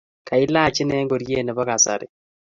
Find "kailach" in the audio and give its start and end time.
0.27-0.77